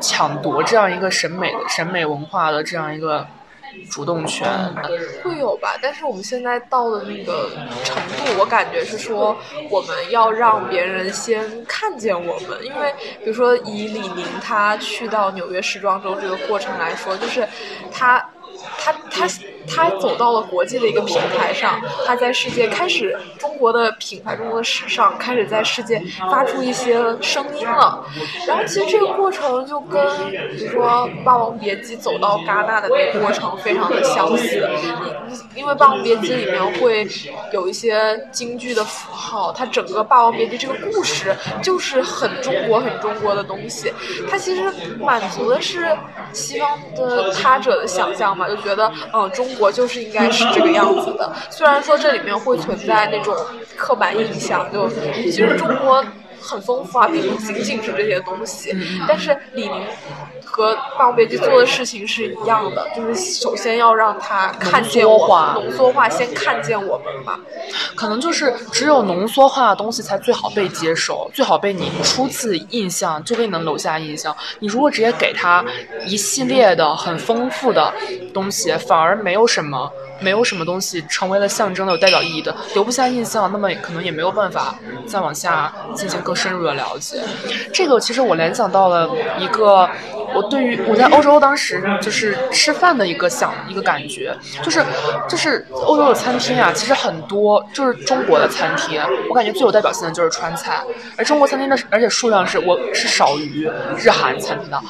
[0.00, 3.26] 抢夺这样一个审美的审美文化的这样一个
[3.90, 4.48] 主动权。
[5.22, 5.76] 会有吧？
[5.82, 7.50] 但是我们现在到的那个
[7.84, 9.36] 程度，我感觉是说，
[9.68, 12.64] 我们要让别人先看见我们。
[12.64, 17.46] 因为比如说，以李宁他去到纽约时装周这个过程来说，就是
[17.92, 18.24] 他。
[18.78, 19.28] 他他
[19.66, 28.04] 他走到了国际的一个平台上，他在世界开始中国的品牌，中国的时尚开始在世界发出一些声音了。
[28.46, 30.04] 然后其实这个过程就跟
[30.56, 34.68] 比如说《霸王别姬》走到戛纳的那个过程非常的相似，
[35.54, 37.06] 因为《霸王别姬》里面会
[37.52, 43.92] 有一些京剧的符号，它整个《霸王别姬》这个故事就是很中国、很中国的东西。
[44.30, 45.96] 它其实满足的是
[46.32, 48.46] 西方的他者的想象嘛。
[48.46, 51.32] 就觉得，嗯，中国就是应该是这个样子的。
[51.50, 53.34] 虽然说这里面会存在那种
[53.76, 56.04] 刻板印象，就其实中国
[56.40, 58.76] 很丰富啊，并不仅仅是这些东西。
[59.06, 59.82] 但是李宁
[60.46, 67.38] 和《霸王别姬》做的事情是一样的，就是首先要让他看见我，浓缩化，先看见我们嘛。
[67.94, 74.34] 可能就是只有浓缩化的东西才最好被接受，最好被你初次印象就给你能留下印象。
[74.60, 75.64] 你如果直接给他
[76.06, 77.92] 一系列的很丰富的
[78.32, 79.90] 东西，反而没有什么。
[80.18, 84.74] 没有什么东西成为了象征的、有代表意义的，留不下印象，那么可能也没有办法
[85.06, 87.20] 再往下进行更深入的了解。
[87.70, 89.86] 这个其实我联想到了一个
[90.36, 94.84] 我对于我在欧洲当时就是吃饭的一个想一个感觉，就是
[95.28, 100.80] 就是欧洲的餐厅啊，其实很多就是中国的餐厅，我感觉最有代表性的就是川菜，
[101.16, 104.80] 而中国餐厅的而且数量是我是少于日韩餐厅的。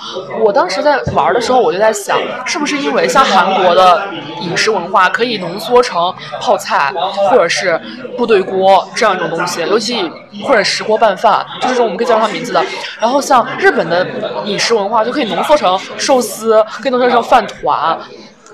[0.40, 4.08] 我当时在玩的时候，我就在想，是不是因为像韩国的
[4.40, 6.92] 饮食文化可以浓缩成泡菜
[7.30, 7.80] 或者是
[8.16, 10.10] 部队锅这样一种东西，尤其
[10.44, 12.62] 或者石锅拌饭，就是这种我们可以叫它名字的。
[13.00, 14.06] 然后像日本的
[14.44, 17.98] 饮食文化就可以浓缩成寿司，可以浓缩成饭团。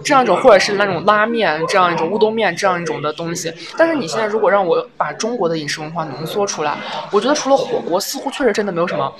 [0.04, 3.54] 这样一种，或者是那种拉面，这样一种乌冬面，这样一种的东西。
[3.78, 6.74] 但是你现在如果让我把中国的饮食文化浓缩出来，
[7.12, 9.12] 我觉得除了火锅，似乎确实真的没有什么。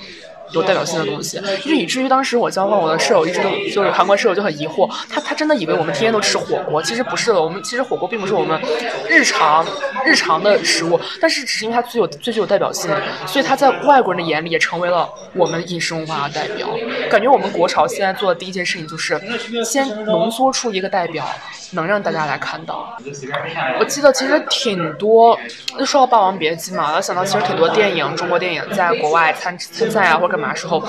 [0.53, 8.61] 有代表性的东西，就以至于当时我交换我的舍友一直都就是韩国舍友就很疑惑，他他真的以为我们天天都吃火锅，其实不是的，我们其实火锅并不是我们
[9.09, 9.65] 日常
[10.05, 12.89] 日常的食物，但是只是因为它最有最具有代表性，
[13.25, 16.69] 所以它在外国人的眼里也成为了我们饮食文化的代表。
[17.09, 19.19] 感觉我们国潮现在做的第一件事情就是
[19.65, 21.27] 先浓缩出一个代表。
[21.73, 22.97] 能让大家来看到。
[23.79, 25.37] 我记得其实挺多，
[25.77, 30.83] 就说到《霸王别姬》嘛，我想到其实挺多电影，中国电影在国外参参赛啊或者干嘛时候，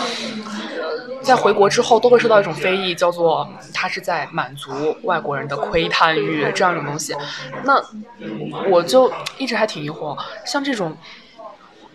[1.23, 7.15] 在回国之后都会受到一种非议，叫做它是在满足外国人的窥探欲这样一种东西。
[7.65, 7.83] 那
[8.71, 10.97] 我就一直还挺疑惑，像这种。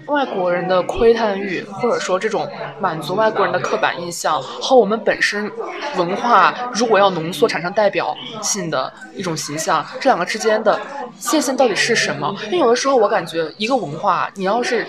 [0.07, 2.47] 外国人的窥探欲，或者说这种
[2.79, 5.51] 满足外国人的刻板印象，和我们本身
[5.97, 10.79] 文化如果要浓缩产生代表性的一种形象，这两个之间的
[11.17, 12.35] 界限到底是什么？
[12.45, 14.87] 因为有的时候我感觉一个文化，你要是。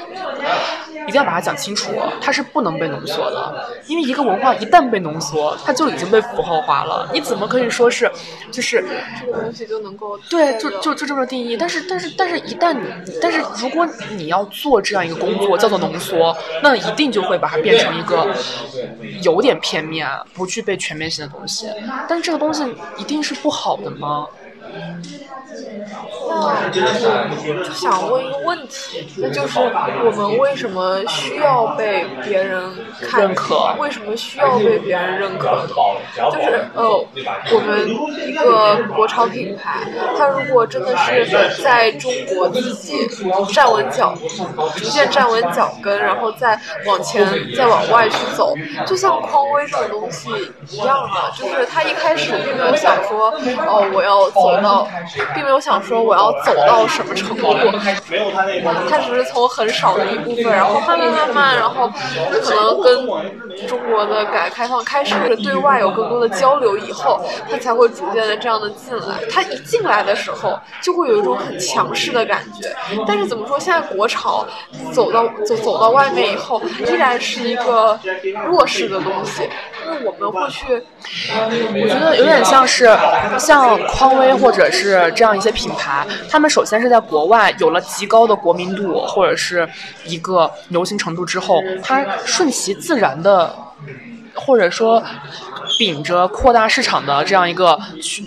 [1.09, 7.09] 一定要把它讲清楚，它是不能被浓缩的，因为一个文化一旦被浓缩，它就已经被符号化了。
[7.13, 8.11] 你怎么可以说是，
[8.51, 8.85] 就是
[9.21, 11.57] 这个东西就能够对，就就就这么定义？
[11.57, 13.87] 但是但是但是一旦你，但是如果
[14.17, 18.29] 你要做这样一个工作，叫做浓缩，那一定就会把它变成一个
[19.23, 21.67] 有点片面、不具备全面性的东西。
[22.09, 22.63] 但是这个东西
[22.97, 24.27] 一定是不好的吗？
[26.29, 26.81] 那就
[27.73, 33.75] 想问一个问题，那就是我们为什么需要被别人认可？
[33.79, 35.67] 为什么需要被别人认可？
[36.17, 37.05] 就是呃，
[37.53, 37.89] 我们
[38.29, 39.81] 一个国潮品牌，
[40.17, 41.27] 它如果真的是
[41.63, 43.09] 在中国自己
[43.53, 44.15] 站稳脚，
[44.77, 48.55] 逐渐站稳脚跟，然后再往前再往外去走，
[48.87, 50.29] 就像匡威这种东西
[50.69, 53.31] 一样的，就是他一开始并没有想说，
[53.67, 54.87] 哦，我要走到，
[55.35, 56.21] 并没有想说我要。
[56.21, 57.47] 要走到什么程度？
[58.91, 61.91] 他只是从很少的一部分，然后慢慢慢慢，然后
[62.43, 69.17] 可能跟中国的改革开放开始对外有更多的交流以后，他才会逐渐的这样的进来。
[69.31, 72.69] 他一进来的时候，就会有一种很强势的感觉。
[73.07, 74.47] 但是怎么说，现在国潮
[74.93, 77.99] 走到走走到外面以后，依然是一个
[78.47, 79.49] 弱势的东西。
[79.91, 82.89] 那我们会去，我觉得有点像是
[83.39, 86.07] 像匡威或者是这样一些品牌。
[86.31, 89.69] 他们首先是在国外有了极高的国民度或者是
[90.05, 93.53] 一个流行程度之后，它顺其自然的，
[94.35, 95.03] 或者说。
[95.79, 97.79] 秉着扩大市场的这样一个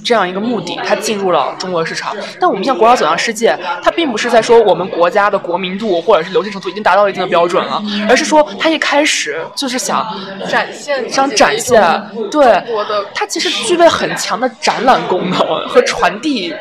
[0.04, 2.16] 这样一个目的，它进入了中国市场。
[2.40, 10.08] 但我们像国潮走向世界，它并不是在说我们国家的国民度或者是流行程度已经达到一定的标准了，而是说它一开始就是想
[10.50, 11.84] 展现，想展现，
[12.32, 12.64] 对，
[13.14, 16.56] 它其实具备很强的展览功能和传递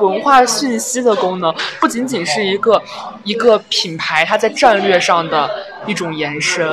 [0.00, 2.82] 文化讯息的功能，不仅仅是一个
[3.22, 5.48] 一个品牌它在战略上的
[5.86, 6.66] 一种延伸。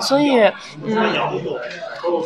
[0.00, 0.40] 所以，
[0.84, 0.96] 嗯。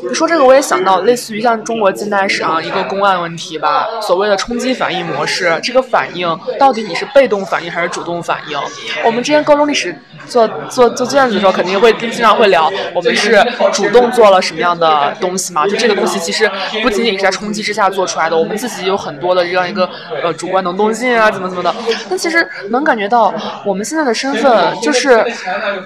[0.09, 8.59] 你说这个，我也想到类似于像中国近代史上一个公案问题吧，所谓的冲击反应模式，这个反应到底你是被动反应还是主动反应？
[9.05, 9.95] 我们之前高中历史
[10.27, 15.67] 做做做卷子的时候，肯定会经常会聊，我们是主动做了什么样的东西嘛？
[15.67, 16.51] 就这个东西其实
[16.83, 19.89] 不仅仅是在冲击之下做出来的，我们自己有很多的这样一个
[20.23, 21.75] 呃主观能动性啊，怎么怎么的。
[22.09, 23.33] 但其实能感觉到
[23.65, 25.25] 我们现在的身份就是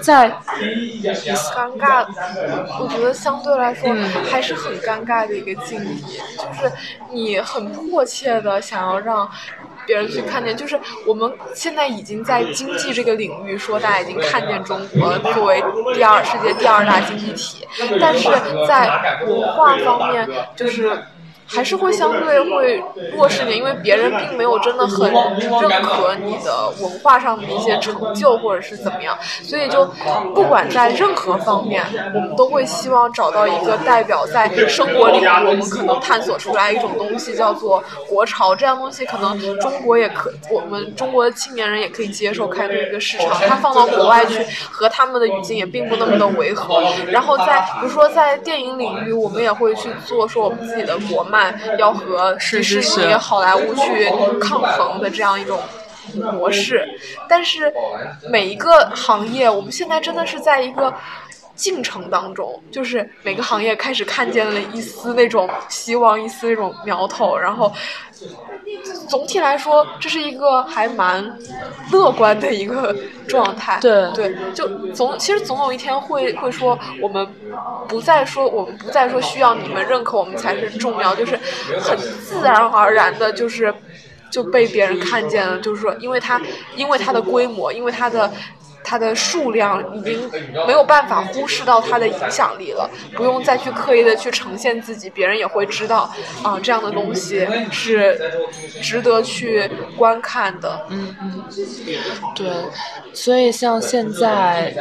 [0.01, 2.05] 在尴尬，
[2.81, 3.84] 我觉得相对来说。
[4.31, 6.73] 还是很尴尬的一个境地，就是
[7.11, 9.29] 你很迫切的想要让
[9.87, 15.63] 别人去看见，就是我们现在已经在经济这个领域说大家已经看见中国作为
[15.95, 17.67] 第二世界第二大经济体，
[18.01, 18.29] 但是
[18.67, 21.03] 在文化方面就是。
[21.47, 22.83] 还是会相对会
[23.17, 29.85] 弱势点，因为别人并没有真的很认可你的文化上的一些成就或者是怎么样，所以就
[30.35, 46.83] 不管在任何方面，我们都会希望找到一个代表，在生活里我们可能探索出来一种东西叫做国潮，这样东西可能中国也可，我们中国的青年人也可以接受，开拓一个市场，它放到国外去和他们的语境也并不那么的违和。
[47.09, 51.59] 然后在比如说在电影领域，我们也会去做说我们自己的国漫。
[51.79, 53.89] 要和迪士尼、好莱坞去
[54.41, 55.59] 抗衡的这样一种
[56.33, 56.89] 模式，
[57.29, 57.73] 但是
[58.31, 60.95] 每一个行业，我们现在真的是在一个
[61.57, 67.73] 进程当中，就是每个行业开始看见了一丝那种希望，一丝那种苗头，然后。
[69.09, 71.39] 总体来说，这是一个还蛮
[71.93, 72.95] 乐观的一个
[73.27, 73.79] 状态。
[73.81, 77.27] 对对，就总其实总有一天会会说，我们
[77.89, 81.39] 不再说，我们不再说需要你们认可我们才是重要，就是
[81.81, 83.73] 很自然而然的，就是
[84.31, 85.59] 就被别人看见了。
[85.59, 86.41] 就是说，因为它
[86.77, 88.33] 因为它的规模，因为它的。
[88.85, 90.31] 它的数量已经
[90.67, 96.09] 没有办法忽视到它的影响力了，不用再去刻意的去呈现自己，别人也会知道
[96.43, 98.21] 啊，这样的东西是
[98.83, 100.87] 值得去观看的。
[100.91, 101.43] 嗯嗯，
[102.37, 102.51] 对，
[103.15, 104.75] 所以像现在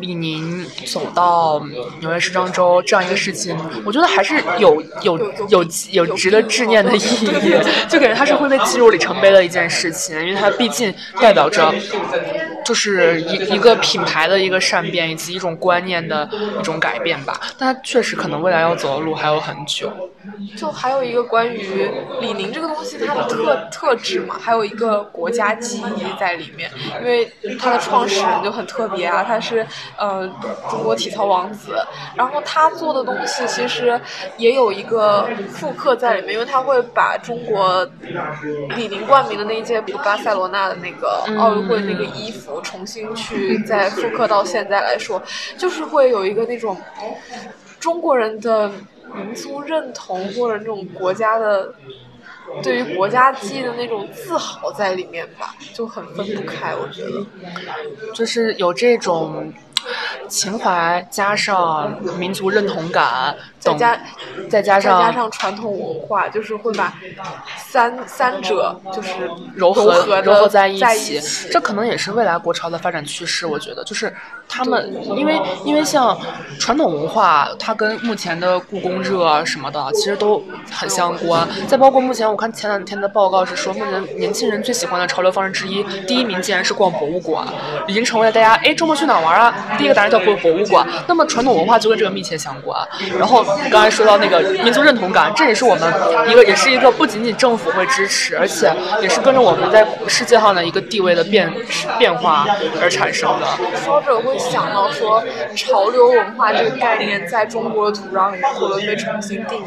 [0.00, 1.64] 李宁走到
[2.00, 5.18] 纽约时装周这样一个事情，我觉得还是有有
[5.48, 7.54] 有有值得纪念的意义，
[7.88, 11.74] 就感觉它是会被记入里程碑的一件事情，因为它毕竟代表着
[12.64, 13.22] 就是。
[13.22, 16.28] 一一个品牌的一个善变，以及一种观念的
[16.58, 17.40] 一种改变吧。
[17.56, 19.92] 但它确实可能未来要走的路还有很久。
[20.56, 21.90] 就还有一个关于
[22.20, 26.70] 李宁这个东西，它的特特质嘛，还有一个国家记忆在里面。
[27.00, 29.66] 因为它的创始人就很特别啊，他是
[29.96, 30.28] 呃
[30.70, 31.76] 中国体操王子。
[32.16, 34.00] 然后他做的东西其实
[34.36, 37.84] 也有一个复刻在里面，因为他会把中国
[38.76, 43.02] 李宁冠名的那一届巴塞罗那的那个奥运会那个衣服重新。
[43.14, 45.22] 去再复刻到现在来说，
[45.56, 46.76] 就是会有一个那种
[47.78, 48.70] 中国人的
[49.14, 51.72] 民族认同或者那种国家的
[52.62, 56.74] 对于国家记忆的那种自豪在里面吧，就很分不开。
[56.74, 59.52] 我觉得，就是有这种。
[60.28, 64.00] 情怀加上民族认同感，再加
[64.50, 66.92] 再加上再加上传统文化，就是会把
[67.56, 71.20] 三三者就是柔和柔合在一起。
[71.50, 73.46] 这可能也是未来国潮的发展趋势。
[73.46, 74.12] 我觉得，就是
[74.48, 76.18] 他们因为因为像
[76.58, 80.42] 传统文化，它跟目前的故宫热什么的，其实都
[80.72, 81.46] 很相关。
[81.68, 87.46] 再包括目前我看前两天的报告是说，目前年轻人最喜欢的潮流方式之一，第一名竟然是逛博物馆，
[87.86, 89.54] 已经成为了大家哎周末去哪玩啊？
[89.78, 92.76] 第一个答案叫博博物馆，那么传统文化就跟这个密切相关。
[93.18, 95.92] 然后刚才说到那个民族认同感，这也是我们
[96.28, 101.52] 一个，也是一个不仅仅政府会支持，而且也是跟着我们在世界上的一个地位的变
[101.98, 102.46] 变化
[102.80, 103.46] 而产生的。
[103.84, 105.22] 说者会想到说，
[105.56, 109.64] 潮流文化这个概念在中国的土壤里面会被重新定义，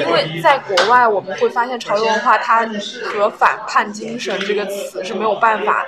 [0.00, 2.66] 因为在国外我们会发现潮流文化它
[3.04, 5.84] 和反叛精神这个词是没有办法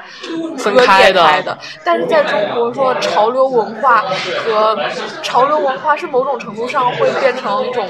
[0.59, 3.47] 分开的，但是在中国说潮流。
[3.47, 4.03] 文化
[4.45, 4.77] 和
[5.23, 7.89] 潮流文化是某种程度上会变成一种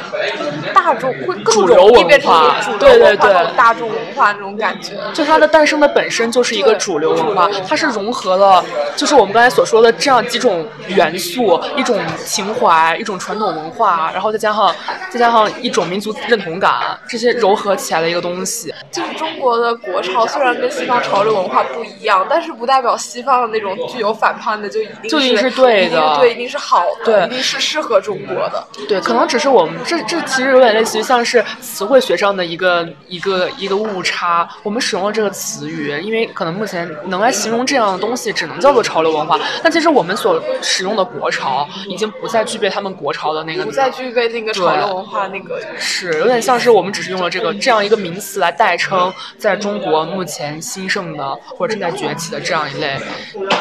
[0.73, 2.33] 大众，会更容易变成
[2.63, 4.95] 主流文化、大众文化那种感觉。
[5.13, 8.65] 就它的诞生的本身就是一个主流文化，它是融合了，
[8.97, 14.75] 就是我们刚才所说的这样几种元素：一种情怀，一种传统文化，然后再加上
[15.11, 18.73] 再加上一种民族认同感，这些糅合起来的一个东西。
[18.91, 25.51] 就是中国的国潮虽然跟西方潮流文化不一样，但是不代表西方的那种具有反叛的就一定是。
[25.51, 28.65] 对的，对，一定是好的，对，一定是适合中国的。
[28.89, 34.49] 对，可能只是我们这这其实有点类似于像是词汇学上的一个一个一个误差。
[34.63, 39.39] 我们使用了这个词语，因为可能目前能来形容这样的东西，只能叫做潮流文化。
[39.63, 45.61] 但其实我们所使用的国潮，已经不再具备他们国潮的那个，不再具备那个潮流文化那个。
[45.79, 52.99] 是有点像是我们只是用了这个这样一个名词来代称，在中国目前兴盛的或者正在崛起的这样一类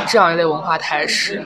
[0.07, 1.45] 这样一类文化态势。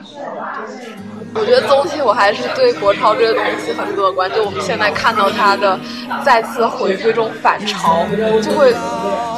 [1.32, 4.28] 我觉得总体我还是对国潮这个东西很乐观。
[4.30, 5.78] 就我们现在看到它的
[6.24, 8.04] 再次回归这种反潮，
[8.42, 8.74] 就会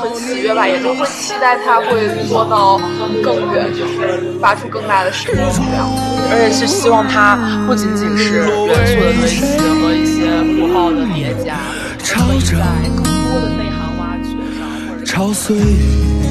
[0.00, 2.78] 很喜悦吧，也就会期待它会做到
[3.22, 5.86] 更远，就是发出更大的声音这样。
[6.30, 7.36] 而且是希望它
[7.66, 9.42] 不仅仅是元素的堆积
[9.82, 11.58] 和一些符号的叠加，
[11.98, 12.56] 可以在
[12.88, 16.21] 更多的内涵挖掘上，或者。